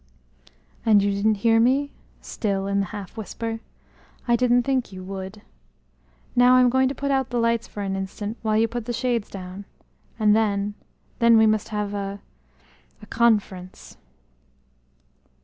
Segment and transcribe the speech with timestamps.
[0.83, 1.91] "And you didn't hear me?"
[2.21, 3.59] still in the half whisper.
[4.27, 5.43] "I didn't think you would.
[6.35, 8.93] Now I'm going to put out the lights for an instant, while you pull the
[8.93, 9.63] shades down,
[10.17, 10.73] and then
[11.19, 12.19] then we must have a
[12.99, 13.95] a conference."